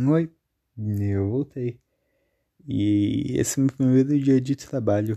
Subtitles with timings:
[0.00, 0.30] Oi,
[0.76, 1.80] eu voltei.
[2.64, 5.16] E esse é meu primeiro dia de trabalho.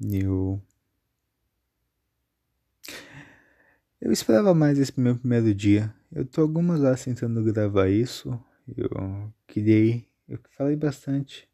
[0.00, 0.60] Eu.
[4.00, 5.94] Eu esperava mais esse meu primeiro dia.
[6.10, 8.36] Eu tô algumas horas tentando gravar isso.
[8.76, 10.08] Eu criei.
[10.28, 11.48] Eu falei bastante.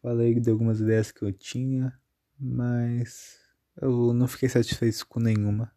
[0.00, 1.92] Falei de algumas ideias que eu tinha,
[2.38, 3.40] mas
[3.82, 5.72] eu não fiquei satisfeito com nenhuma.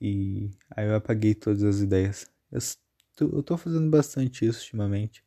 [0.00, 2.26] E aí eu apaguei todas as ideias.
[2.50, 2.60] Eu
[3.20, 5.24] eu tô fazendo bastante isso ultimamente.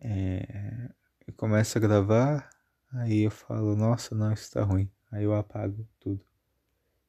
[0.00, 0.90] É,
[1.26, 2.50] eu começo a gravar,
[2.92, 4.90] aí eu falo, nossa, não, isso tá ruim.
[5.10, 6.24] Aí eu apago tudo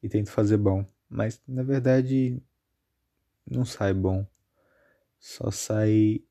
[0.02, 0.85] e tento fazer bom.
[1.09, 2.41] Mas na verdade
[3.45, 4.25] não sai bom.
[5.20, 6.23] Só sai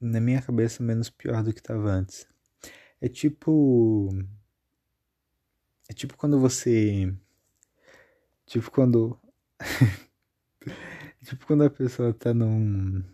[0.00, 2.26] na minha cabeça menos pior do que tava antes.
[3.00, 4.08] É tipo.
[5.88, 7.14] É tipo quando você.
[8.46, 9.18] Tipo quando.
[11.28, 13.04] Tipo quando a pessoa tá num.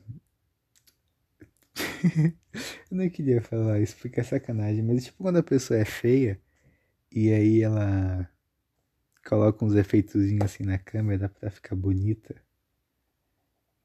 [2.89, 6.41] eu não queria falar isso porque é sacanagem, mas tipo quando a pessoa é feia
[7.11, 8.31] e aí ela
[9.27, 12.37] coloca uns efeitos assim na câmera pra ficar bonita.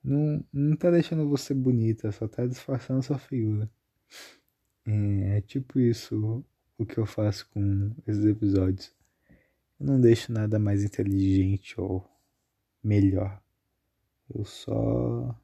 [0.03, 3.67] Não, não tá deixando você bonita, só tá disfarçando sua figura.
[4.85, 6.45] É, é tipo isso
[6.77, 8.93] o que eu faço com esses episódios.
[9.79, 12.07] Eu não deixo nada mais inteligente ou
[12.83, 13.41] melhor.
[14.33, 15.35] Eu só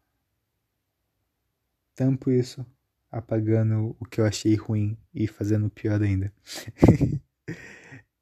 [1.95, 2.65] tampo isso,
[3.11, 6.31] apagando o que eu achei ruim e fazendo pior ainda.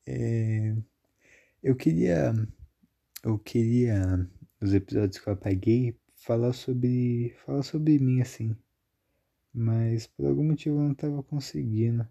[0.06, 0.76] é,
[1.62, 2.34] eu queria,
[3.24, 4.30] eu queria,
[4.62, 8.56] nos episódios que eu apaguei, falar sobre, falar sobre mim assim,
[9.54, 12.08] mas por algum motivo eu não tava conseguindo.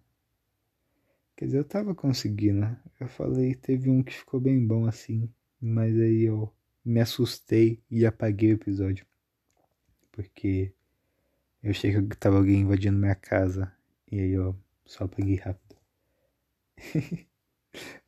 [1.37, 2.77] Quer dizer, eu tava conseguindo.
[3.01, 5.29] Eu falei, teve um que ficou bem bom assim,
[5.61, 6.53] mas aí eu
[6.85, 9.07] me assustei e apaguei o episódio.
[10.11, 10.75] Porque
[11.63, 13.73] eu achei que tava alguém invadindo minha casa.
[14.11, 15.77] E aí eu só apaguei rápido.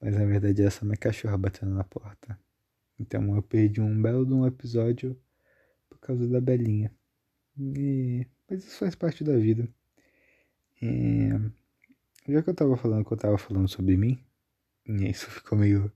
[0.00, 2.38] Mas na verdade era só minha cachorra batendo na porta.
[2.98, 5.18] Então eu perdi um belo de um episódio
[5.88, 6.92] por causa da Belinha.
[7.58, 8.26] E...
[8.48, 9.68] Mas isso faz parte da vida.
[10.82, 11.30] E...
[12.28, 14.22] Já que eu tava falando que eu tava falando sobre mim,
[14.86, 15.92] e isso ficou meio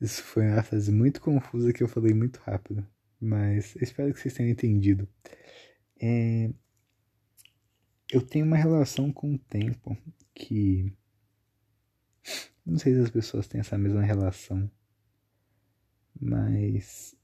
[0.00, 2.86] isso foi uma frase muito confusa que eu falei muito rápido,
[3.20, 5.06] mas espero que vocês tenham entendido.
[6.00, 6.50] É...
[8.10, 9.96] Eu tenho uma relação com o tempo
[10.34, 10.92] que.
[12.64, 14.70] Não sei se as pessoas têm essa mesma relação,
[16.18, 17.14] mas.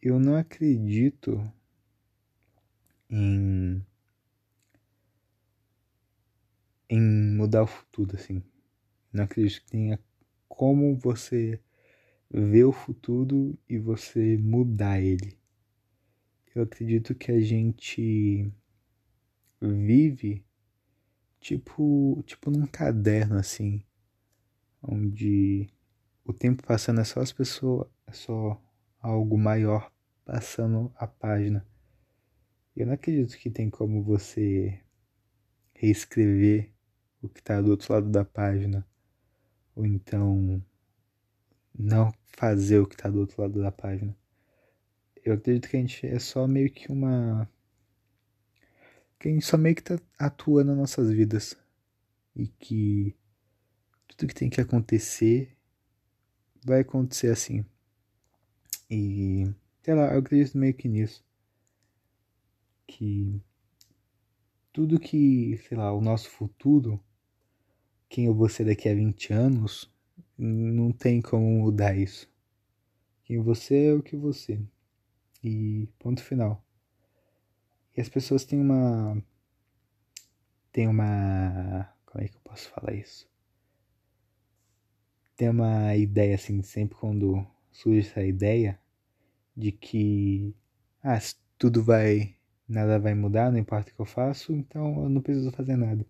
[0.00, 1.52] Eu não acredito
[3.10, 3.84] em.
[6.88, 7.00] em
[7.34, 8.42] mudar o futuro, assim.
[9.12, 9.98] Não acredito que tenha
[10.60, 11.58] como você
[12.30, 15.38] vê o futuro e você mudar ele.
[16.54, 18.52] Eu acredito que a gente
[19.58, 20.44] vive
[21.40, 23.82] tipo, tipo num caderno assim,
[24.82, 25.66] onde
[26.26, 28.62] o tempo passando é só as pessoas, é só
[29.00, 29.90] algo maior
[30.26, 31.66] passando a página.
[32.76, 34.78] Eu não acredito que tem como você
[35.72, 36.70] reescrever
[37.22, 38.86] o que está do outro lado da página
[39.80, 40.62] ou então
[41.76, 44.14] não fazer o que está do outro lado da página.
[45.24, 47.48] Eu acredito que a gente é só meio que uma.
[49.18, 51.56] que a gente só meio que tá atuando nas nossas vidas.
[52.36, 53.16] E que
[54.06, 55.56] tudo que tem que acontecer
[56.62, 57.64] vai acontecer assim.
[58.90, 59.46] E
[59.82, 61.24] sei lá, eu acredito meio que nisso.
[62.86, 63.40] Que
[64.72, 67.02] tudo que, sei lá, o nosso futuro
[68.10, 69.88] quem eu vou ser daqui a 20 anos,
[70.36, 72.28] não tem como mudar isso.
[73.24, 74.60] Quem você é o que você.
[75.42, 76.62] E ponto final.
[77.96, 79.22] E as pessoas têm uma.
[80.72, 81.88] Tem uma.
[82.04, 83.30] Como é que eu posso falar isso?
[85.36, 88.78] Tem uma ideia assim, sempre quando surge essa ideia
[89.56, 90.52] de que.
[91.02, 91.20] Ah,
[91.56, 92.34] tudo vai.
[92.68, 96.04] Nada vai mudar, não importa o que eu faço, então eu não preciso fazer nada.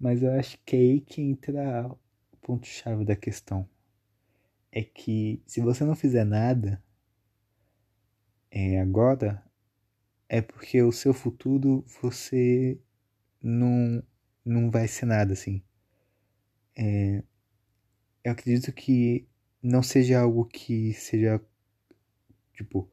[0.00, 1.86] Mas eu acho que é aí que entra
[2.32, 3.68] o ponto-chave da questão.
[4.72, 6.82] É que se você não fizer nada
[8.50, 9.44] é, agora,
[10.26, 12.80] é porque o seu futuro você
[13.42, 14.02] não,
[14.42, 15.62] não vai ser nada assim.
[16.74, 17.22] É,
[18.24, 19.28] eu acredito que
[19.62, 21.40] não seja algo que seja
[22.54, 22.90] tipo,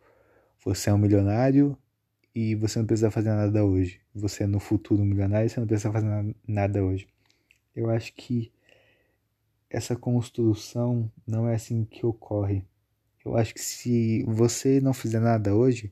[0.64, 1.78] você é um milionário
[2.36, 4.02] e você não precisa fazer nada hoje.
[4.18, 7.08] Você no futuro milionário, você não precisa fazer nada hoje.
[7.76, 8.52] Eu acho que
[9.70, 12.66] essa construção não é assim que ocorre.
[13.24, 15.92] Eu acho que se você não fizer nada hoje,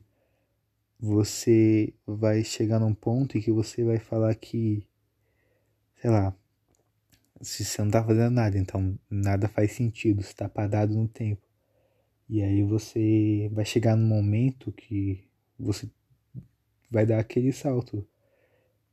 [0.98, 4.84] você vai chegar num ponto em que você vai falar que,
[6.00, 6.34] sei lá,
[7.40, 11.42] se você não tá fazendo nada, então nada faz sentido, você tá parado no tempo.
[12.28, 15.22] E aí você vai chegar num momento que
[15.58, 15.88] você
[16.90, 18.04] vai dar aquele salto.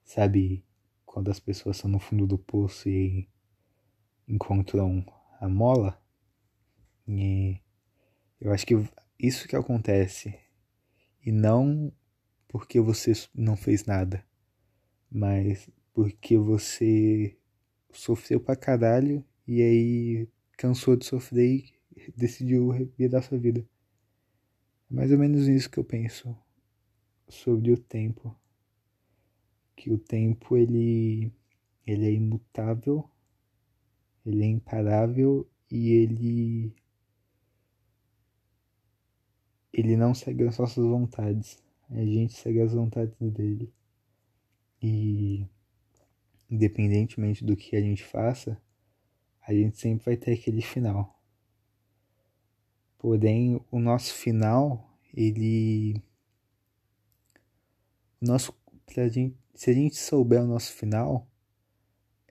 [0.03, 0.63] Sabe,
[1.05, 3.27] quando as pessoas estão no fundo do poço e
[4.27, 5.05] encontram
[5.39, 6.01] a mola?
[7.07, 7.59] E
[8.39, 8.75] eu acho que
[9.19, 10.37] isso que acontece.
[11.25, 11.91] E não
[12.47, 14.23] porque você não fez nada,
[15.09, 17.37] mas porque você
[17.91, 21.65] sofreu pra caralho e aí cansou de sofrer
[21.95, 23.67] e decidiu revirar sua vida.
[24.91, 26.35] É mais ou menos isso que eu penso
[27.27, 28.35] sobre o tempo.
[29.75, 31.31] Que o tempo ele,
[31.85, 33.09] ele é imutável,
[34.25, 36.75] ele é imparável e ele
[39.73, 41.61] ele não segue as nossas vontades.
[41.89, 43.73] A gente segue as vontades dele.
[44.81, 45.47] E
[46.49, 48.61] independentemente do que a gente faça,
[49.41, 51.19] a gente sempre vai ter aquele final.
[52.97, 56.01] Porém, o nosso final, ele.
[58.21, 58.53] O nosso,
[59.09, 61.27] gente, se a gente souber o nosso final,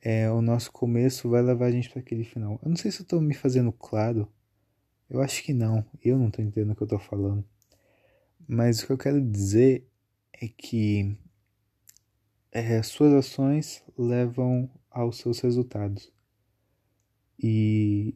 [0.02, 2.58] é, o nosso começo vai levar a gente para aquele final.
[2.62, 4.28] Eu não sei se eu estou me fazendo claro.
[5.08, 5.84] Eu acho que não.
[6.02, 7.44] Eu não estou entendendo o que eu estou falando.
[8.48, 9.86] Mas o que eu quero dizer
[10.32, 11.16] é que
[12.50, 16.12] é, suas ações levam aos seus resultados.
[17.38, 18.14] E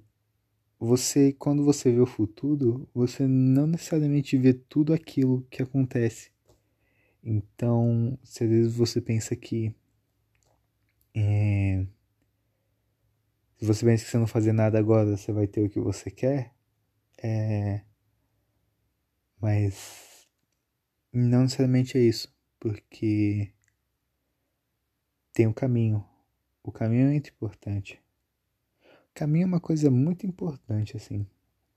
[0.79, 6.31] você, quando você vê o futuro, você não necessariamente vê tudo aquilo que acontece.
[7.29, 9.75] Então, se às vezes você pensa que.
[11.13, 11.85] É,
[13.59, 16.09] se você pensa que você não fazer nada agora, você vai ter o que você
[16.09, 16.55] quer.
[17.21, 17.83] É,
[19.41, 20.29] mas
[21.13, 23.53] não necessariamente é isso, porque
[25.33, 26.07] tem o um caminho.
[26.63, 28.01] O caminho é muito importante.
[29.11, 31.27] O caminho é uma coisa muito importante, assim,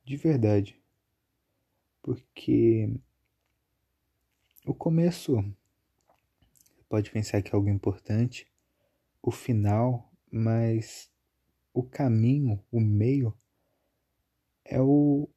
[0.05, 0.79] de verdade.
[2.03, 2.99] Porque
[4.69, 5.43] o começo
[6.87, 8.45] pode pensar que é algo importante,
[9.19, 11.11] o final, mas
[11.73, 13.33] o caminho, o meio,
[14.63, 15.27] é o,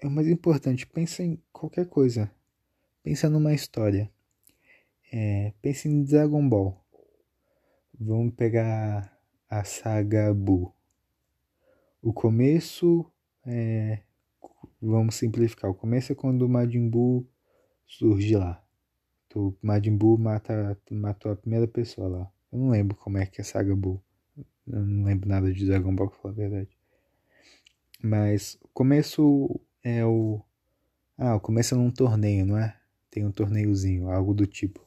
[0.00, 0.84] é o mais importante.
[0.88, 2.28] Pensa em qualquer coisa.
[3.04, 4.10] Pensa numa história.
[5.12, 5.52] É,
[5.84, 6.84] em Dragon Ball.
[7.96, 9.16] Vamos pegar
[9.48, 10.74] a saga Buu.
[12.02, 13.08] O começo
[13.46, 14.00] é.
[14.82, 15.70] Vamos simplificar.
[15.70, 17.24] O começo é quando o Majin Buu
[17.86, 18.62] surge lá.
[19.34, 22.32] O Majin Buu mata, matou a primeira pessoa lá.
[22.52, 24.00] Eu não lembro como é que é a saga Buu.
[24.66, 26.78] Eu não lembro nada de Dragon Ball, pra falar a verdade.
[28.02, 30.40] Mas o começo é o.
[31.18, 32.76] Ah, o começo é num torneio, não é?
[33.10, 34.86] Tem um torneiozinho, algo do tipo.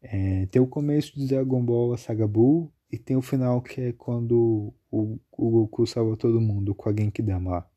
[0.00, 3.80] É, tem o começo de Dragon Ball, a saga Buu, e tem o final que
[3.80, 7.70] é quando o, o Goku salva todo mundo com a Genkidama lá.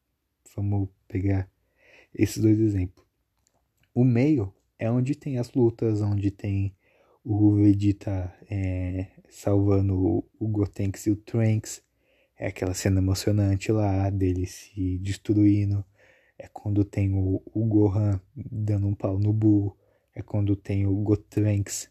[0.55, 1.49] Vamos pegar
[2.13, 3.04] esses dois exemplos.
[3.95, 6.75] O meio é onde tem as lutas, onde tem
[7.23, 11.81] o Vegeta é, salvando o, Gotenks e o Trunks.
[12.37, 15.83] É aquela cena emocionante lá dele se destruindo.
[16.37, 19.75] É quando tem o, o Gohan dando um pau no Buu.
[20.13, 21.89] É quando tem o Gotenks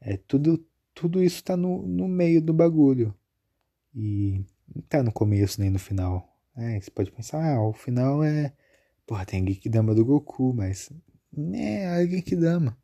[0.00, 3.14] é, tudo, tudo isso tá no, no meio do bagulho.
[3.94, 4.44] E
[4.74, 6.36] não tá no começo nem no final.
[6.56, 8.52] É, você pode pensar, ah, o final é.
[9.06, 10.92] Porra, tem a Genkidama do Goku, mas.
[11.54, 12.78] É a Genkidama.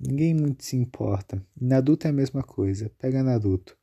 [0.00, 1.44] Ninguém muito se importa.
[1.60, 2.90] Naruto é a mesma coisa.
[2.98, 3.76] Pega Naruto.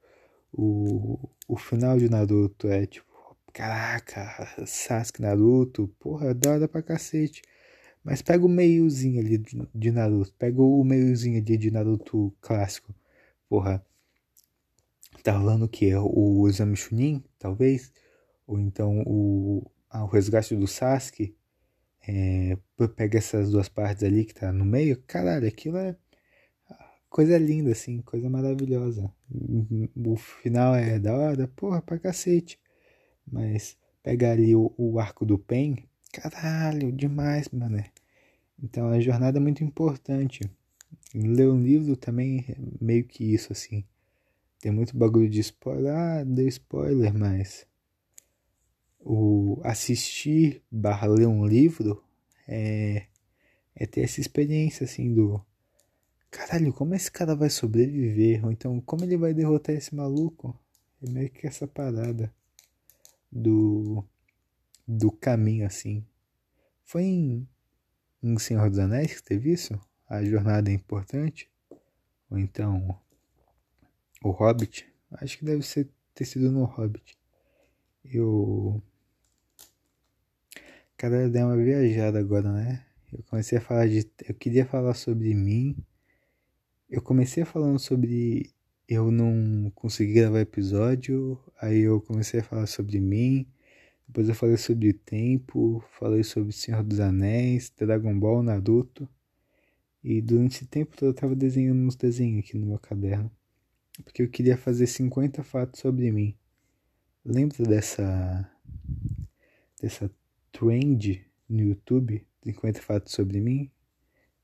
[0.51, 7.41] O, o final de Naruto é tipo, caraca, Sasuke Naruto, porra, da hora pra cacete.
[8.03, 9.37] Mas pega o meiozinho ali
[9.73, 10.33] de Naruto.
[10.37, 12.95] Pega o meiozinho ali de Naruto clássico.
[13.49, 13.85] Porra.
[15.23, 15.93] Tá rolando o quê?
[15.95, 17.91] O exame Chunin, talvez?
[18.47, 21.35] Ou então o, ah, o resgate do Sasuke.
[22.07, 22.57] É,
[22.95, 25.01] pega essas duas partes ali que tá no meio.
[25.07, 25.95] Caralho, aquilo é
[27.09, 28.01] coisa linda, assim.
[28.01, 29.11] Coisa maravilhosa.
[29.95, 31.47] O final é da hora.
[31.55, 32.59] Porra, pra cacete.
[33.25, 37.83] Mas pega ali o, o arco do Pen Caralho, demais, mano.
[38.63, 40.49] Então a jornada é muito importante.
[41.13, 43.83] Ler um livro também é meio que isso, assim.
[44.61, 45.93] Tem muito bagulho de spoiler.
[45.93, 47.67] Ah, deu spoiler, mas.
[49.07, 52.03] O assistir barra ler um livro
[52.47, 53.05] é,
[53.75, 55.39] é ter essa experiência, assim, do.
[56.31, 58.43] Caralho, como esse cara vai sobreviver?
[58.43, 60.59] Ou então, como ele vai derrotar esse maluco?
[61.03, 62.33] É meio que essa parada
[63.31, 64.03] do
[64.87, 66.05] do caminho assim.
[66.83, 67.47] Foi em
[68.23, 69.79] em Senhor dos Anéis que teve isso?
[70.09, 71.49] A Jornada é Importante?
[72.29, 72.99] Ou então
[74.23, 74.91] O Hobbit?
[75.11, 77.17] Acho que deve ser, ter sido no Hobbit.
[78.03, 78.81] Eu.
[80.97, 82.85] Cara, deu uma viajada agora, né?
[83.11, 84.09] Eu comecei a falar de.
[84.27, 85.75] Eu queria falar sobre mim.
[86.89, 88.53] Eu comecei falando sobre
[88.87, 91.39] eu não consegui gravar episódio.
[91.59, 93.47] Aí eu comecei a falar sobre mim.
[94.07, 95.83] Depois eu falei sobre tempo.
[95.99, 99.07] Falei sobre Senhor dos Anéis, Dragon Ball, Naruto.
[100.03, 103.31] E durante esse tempo eu tava desenhando uns desenhos aqui no meu caderno.
[104.03, 106.35] Porque eu queria fazer 50 fatos sobre mim.
[107.25, 108.49] Lembra dessa.
[109.81, 110.11] dessa
[110.57, 112.25] trend no YouTube?
[112.43, 113.71] 50 fatos sobre mim?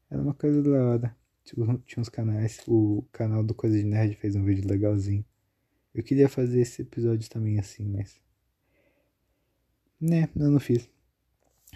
[0.10, 1.18] Era uma coisa da hora.
[1.44, 2.62] Tinha uns canais.
[2.68, 5.26] O canal do Coisa de Nerd fez um vídeo legalzinho.
[5.94, 8.22] Eu queria fazer esse episódio também assim, mas.
[10.00, 10.90] Né, eu não fiz.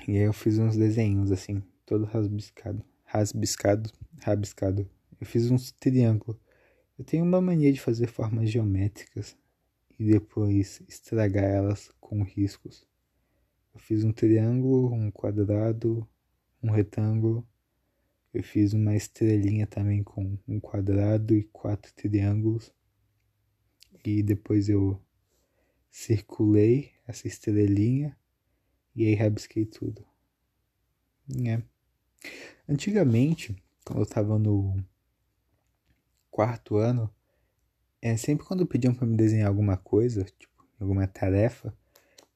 [0.07, 2.83] E aí eu fiz uns desenhos assim, todo rasbiscado
[3.15, 3.89] rasbiscado,
[4.21, 4.89] rabiscado.
[5.19, 6.37] Eu fiz um triângulo.
[6.99, 9.37] Eu tenho uma mania de fazer formas geométricas
[9.97, 12.85] e depois estragar elas com riscos.
[13.75, 16.07] Eu fiz um triângulo, um quadrado,
[16.63, 17.45] um retângulo.
[18.33, 22.73] Eu fiz uma estrelinha também com um quadrado e quatro triângulos.
[24.05, 25.01] E depois eu
[25.91, 28.17] circulei essa estrelinha
[28.95, 30.05] e aí rabisquei tudo.
[31.45, 31.61] É.
[32.67, 33.53] Antigamente,
[33.83, 34.77] quando eu estava no
[36.31, 37.13] quarto ano,
[38.01, 41.77] é, sempre quando pediam para me desenhar alguma coisa, tipo, alguma tarefa,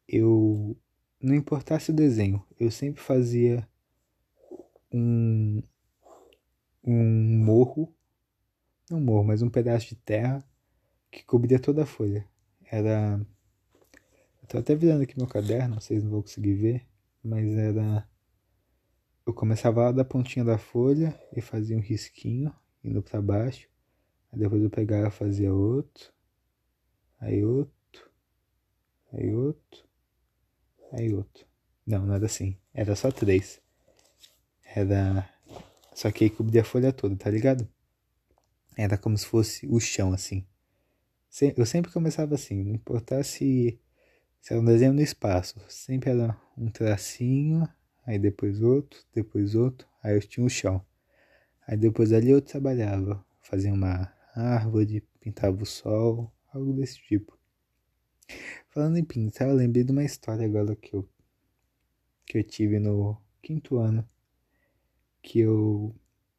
[0.08, 0.78] eu
[1.22, 3.68] não importasse o desenho, eu sempre fazia
[4.92, 5.62] um
[6.84, 7.94] um morro,
[8.90, 10.44] não morro, mas um pedaço de terra
[11.12, 12.28] que cobria toda a folha.
[12.72, 13.20] Era
[14.48, 16.88] tô até virando aqui meu caderno, vocês não vão conseguir ver,
[17.24, 18.08] mas era
[19.26, 22.52] eu começava lá da pontinha da folha e fazia um risquinho
[22.84, 23.70] indo para baixo.
[24.32, 26.12] Aí depois eu pegava e fazia outro,
[27.20, 28.10] aí outro,
[29.14, 29.89] aí outro,
[30.92, 31.46] aí outro.
[31.86, 32.56] Não, nada assim.
[32.74, 33.62] Era só três.
[34.76, 35.30] Era.
[35.94, 37.68] Só que aí cobria a folha toda, tá ligado?
[38.78, 40.46] Era como se fosse o chão, assim.
[41.56, 43.80] Eu sempre começava assim, não importasse
[44.42, 45.60] se era um desenho no espaço.
[45.68, 47.68] Sempre era um tracinho,
[48.06, 50.84] aí depois outro, depois outro, aí eu tinha o chão.
[51.68, 57.39] Aí depois ali eu trabalhava, fazia uma árvore, pintava o sol, algo desse tipo.
[58.70, 61.08] Falando em pintar, eu lembrei de uma história agora que eu,
[62.26, 64.08] que eu tive no quinto ano.
[65.22, 65.96] Que eu.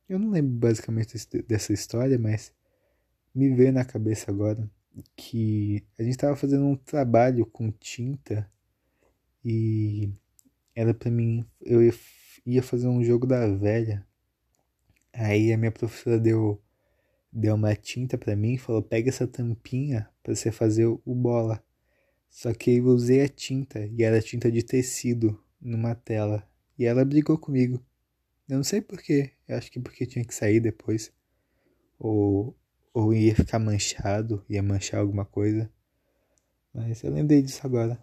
[0.08, 1.16] Eu não lembro basicamente
[1.46, 2.52] dessa história, mas
[3.34, 4.68] me veio na cabeça agora
[5.16, 8.50] que a gente estava fazendo um trabalho com tinta
[9.44, 10.12] e
[10.74, 11.80] era para mim, eu
[12.46, 14.06] ia fazer um jogo da velha.
[15.12, 16.62] Aí a minha professora deu
[17.32, 21.62] deu uma tinta para mim e falou: "Pega essa tampinha para você fazer o bola".
[22.30, 26.48] Só que eu usei a tinta e era tinta de tecido numa tela.
[26.78, 27.84] E ela brigou comigo.
[28.48, 29.32] Eu não sei porquê.
[29.46, 31.12] Eu acho que porque tinha que sair depois.
[31.98, 32.56] Ou,
[32.94, 35.70] ou ia ficar manchado, ia manchar alguma coisa.
[36.72, 38.00] Mas eu lembrei disso agora.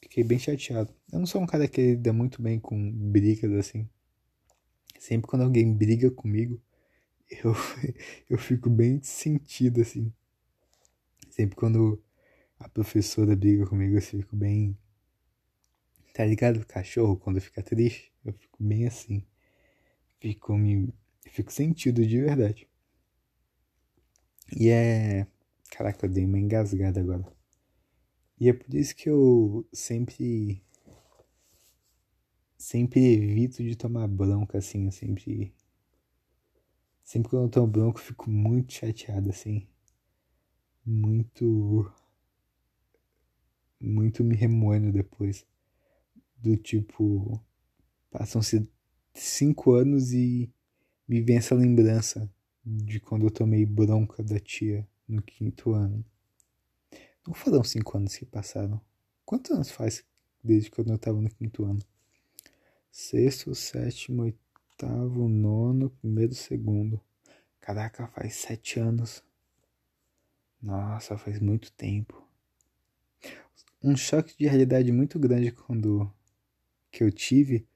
[0.00, 0.94] Fiquei bem chateado.
[1.12, 3.88] Eu não sou um cara que lida muito bem com brigas assim.
[4.98, 6.62] Sempre quando alguém briga comigo,
[7.44, 7.54] eu,
[8.30, 10.12] eu fico bem sentido assim.
[11.28, 12.02] Sempre quando
[12.64, 14.76] a professora briga comigo, eu fico bem.
[16.14, 16.58] Tá ligado?
[16.60, 19.22] O cachorro, quando fica triste, eu fico bem assim.
[20.18, 20.88] Fico me.
[21.26, 22.66] Fico sentido de verdade.
[24.56, 25.26] E é.
[25.70, 27.26] Caraca, eu dei uma engasgada agora.
[28.40, 30.62] E é por isso que eu sempre.
[32.56, 34.86] Sempre evito de tomar bronca, assim.
[34.86, 35.54] Eu sempre.
[37.02, 39.68] Sempre quando eu tomo bronca, eu fico muito chateado, assim.
[40.86, 41.92] Muito.
[43.80, 45.46] Muito me remoendo depois.
[46.36, 47.40] Do tipo.
[48.10, 48.68] Passam-se
[49.12, 50.50] cinco anos e
[51.08, 52.30] me vem essa lembrança
[52.64, 56.04] de quando eu tomei bronca da tia no quinto ano.
[57.26, 58.80] Não foram cinco anos que passaram.
[59.24, 60.04] Quantos anos faz
[60.42, 61.80] desde quando eu estava no quinto ano?
[62.90, 67.00] Sexto, sétimo, oitavo, nono, primeiro, segundo.
[67.60, 69.24] Caraca, faz sete anos.
[70.62, 72.23] Nossa, faz muito tempo.
[73.82, 76.10] Um choque de realidade muito grande quando
[76.90, 77.66] que eu tive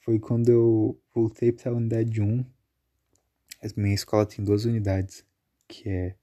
[0.00, 2.44] foi quando eu voltei para a unidade 1.
[3.62, 5.24] A minha escola tem duas unidades,
[5.66, 6.14] que é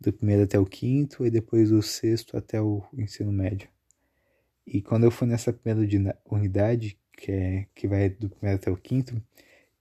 [0.00, 3.68] do primeiro até o quinto e depois do sexto até o ensino médio.
[4.66, 8.76] E quando eu fui nessa primeira unidade, que, é, que vai do primeiro até o
[8.76, 9.22] quinto,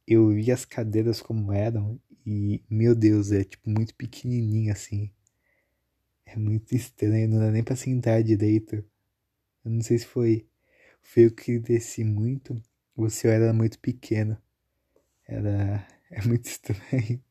[0.07, 5.11] eu vi as cadeiras como eram e, meu Deus, é tipo muito pequenininho assim.
[6.31, 8.75] É muito estranho, não dá nem pra sentar direito.
[9.65, 10.47] Eu não sei se foi,
[11.01, 12.61] foi eu que desci muito
[12.95, 14.37] ou se eu era muito pequeno.
[15.27, 15.87] Era.
[16.11, 17.23] É muito estranho.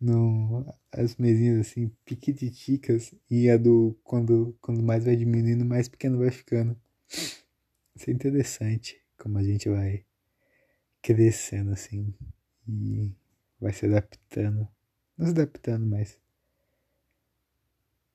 [0.00, 3.98] No, as mesinhas assim, piquititicas, e a do.
[4.04, 6.74] Quando, quando mais vai diminuindo, mais pequeno vai ficando.
[7.94, 10.04] Isso é interessante como a gente vai
[11.02, 12.14] crescendo assim
[12.68, 13.10] e
[13.60, 14.68] vai se adaptando.
[15.16, 16.18] Não se adaptando, mas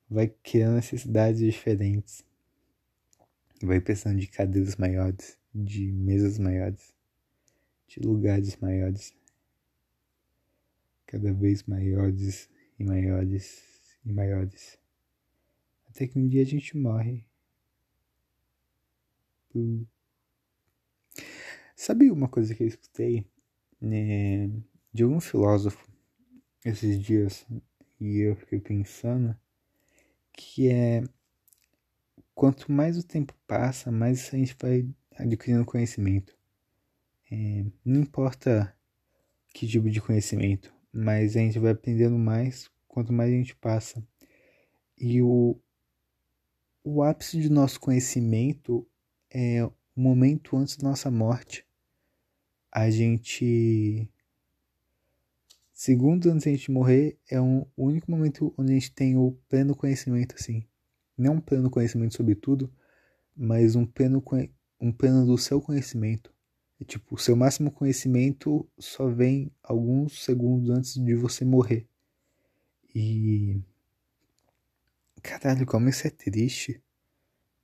[0.09, 2.25] vai criando necessidades diferentes.
[3.61, 6.95] Vai precisando de cadeiras maiores, de mesas maiores,
[7.87, 9.13] de lugares maiores.
[11.05, 13.63] Cada vez maiores e maiores
[14.05, 14.79] e maiores.
[15.89, 17.25] Até que um dia a gente morre
[21.75, 23.25] Sabe uma coisa que eu escutei
[23.81, 24.47] né,
[24.93, 25.89] de algum filósofo
[26.63, 27.45] esses dias
[27.99, 29.35] e eu fiquei pensando
[30.33, 31.03] que é
[32.33, 36.37] quanto mais o tempo passa, mais a gente vai adquirindo conhecimento.
[37.31, 38.75] É, não importa
[39.53, 44.03] que tipo de conhecimento, mas a gente vai aprendendo mais quanto mais a gente passa.
[44.97, 45.59] E o,
[46.83, 48.85] o ápice de nosso conhecimento
[49.29, 51.65] é o momento antes da nossa morte.
[52.71, 54.09] A gente.
[55.81, 59.15] Segundos antes de a gente morrer, é um, o único momento onde a gente tem
[59.15, 60.65] o pleno conhecimento, assim.
[61.17, 62.69] Não um pleno conhecimento sobre tudo,
[63.33, 64.21] mas um pleno,
[64.77, 66.33] um pleno do seu conhecimento.
[66.81, 71.87] É tipo, o seu máximo conhecimento só vem alguns segundos antes de você morrer.
[72.93, 73.61] E.
[75.23, 76.83] Caralho, como isso é triste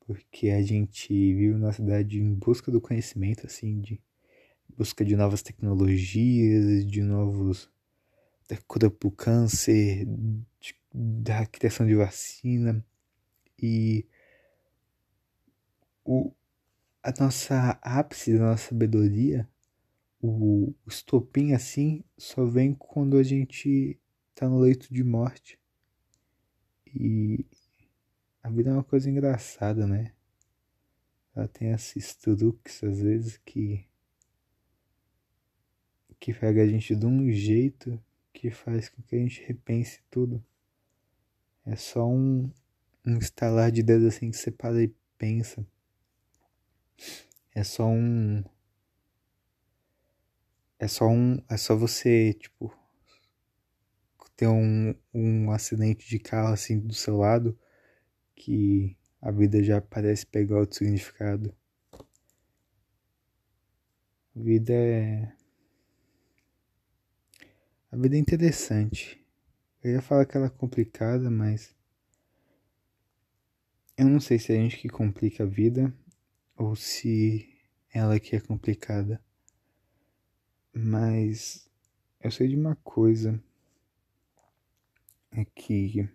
[0.08, 4.02] porque a gente vive na cidade em busca do conhecimento, assim, de
[4.70, 7.75] busca de novas tecnologias, de novos
[8.48, 10.06] da cura para o câncer,
[10.60, 12.86] de, da criação de vacina
[13.62, 14.06] e
[16.04, 16.32] o,
[17.02, 19.50] a nossa ápice da nossa sabedoria,
[20.22, 25.60] o, o estopim assim, só vem quando a gente está no leito de morte.
[26.86, 27.46] E
[28.44, 30.14] a vida é uma coisa engraçada, né?
[31.36, 33.86] Ela tem esses truques às vezes que
[36.20, 38.02] que pega a gente de um jeito
[38.36, 40.44] que faz com que a gente repense tudo.
[41.66, 42.52] É só um,
[43.06, 45.66] um estalar de dedos assim que você para e pensa.
[47.54, 48.44] É só um.
[50.78, 51.42] É só um.
[51.50, 52.72] É só você, tipo,
[54.36, 57.58] ter um, um acidente de carro assim do seu lado
[58.36, 61.56] que a vida já parece pegar outro significado.
[64.36, 65.35] A vida é.
[67.96, 69.26] A vida é interessante.
[69.82, 71.74] Eu ia falar que ela é complicada, mas.
[73.98, 75.94] Eu não sei se é a gente que complica a vida
[76.58, 77.58] ou se
[77.94, 79.24] ela que é complicada.
[80.74, 81.70] Mas
[82.20, 83.42] eu sei de uma coisa.
[85.32, 86.10] É que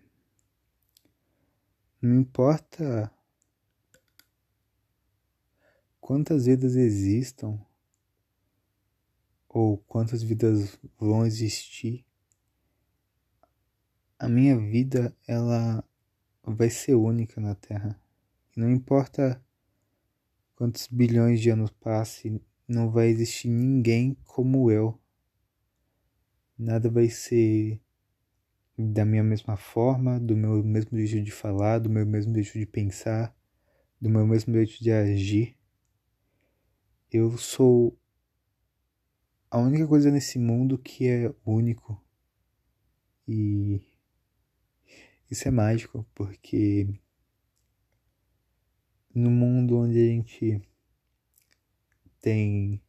[2.02, 3.10] não importa
[5.98, 7.58] quantas vidas existam
[9.52, 12.06] ou quantas vidas vão existir,
[14.16, 15.84] a minha vida ela
[16.44, 18.00] vai ser única na Terra.
[18.56, 19.44] E não importa
[20.54, 24.98] quantos bilhões de anos passe, não vai existir ninguém como eu.
[26.56, 27.80] Nada vai ser
[28.78, 32.66] da minha mesma forma, do meu mesmo jeito de falar, do meu mesmo jeito de
[32.66, 33.34] pensar,
[34.00, 35.56] do meu mesmo jeito de agir.
[37.10, 37.99] Eu sou
[39.50, 42.00] a única coisa nesse mundo que é único.
[43.26, 43.80] E
[45.30, 46.88] isso é mágico, porque
[49.14, 50.62] no mundo onde a gente
[52.20, 52.80] tem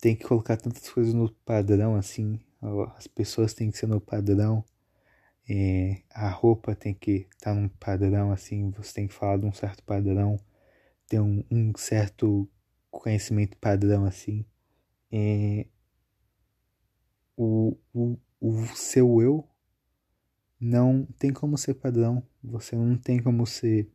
[0.00, 2.40] tem que colocar tantas coisas no padrão assim,
[2.96, 4.64] as pessoas têm que ser no padrão,
[5.48, 9.46] é, a roupa tem que estar tá num padrão, assim, você tem que falar de
[9.46, 10.38] um certo padrão,
[11.08, 12.48] ter um, um certo
[12.90, 14.44] conhecimento padrão, assim.
[15.12, 15.66] É,
[17.36, 19.48] o, o, o seu eu
[20.60, 23.90] não tem como ser padrão, você não tem como ser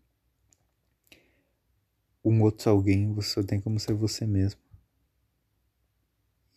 [2.24, 4.60] um outro alguém, você só tem como ser você mesmo.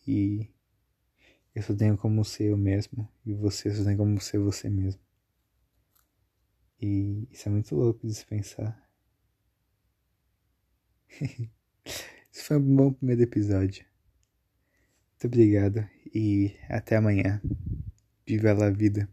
[0.07, 0.49] E
[1.53, 4.99] eu só tenho como ser eu mesmo e você só tem como ser você mesmo.
[6.81, 8.89] E isso é muito louco de se pensar.
[12.31, 13.85] Esse foi um bom primeiro episódio.
[15.21, 17.41] Muito obrigado e até amanhã.
[18.25, 19.05] Viva a vida.